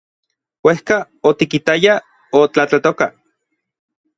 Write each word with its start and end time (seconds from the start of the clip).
Uejka 0.69 0.95
otikitayaj 1.31 1.99
otlatlatoka. 2.41 3.11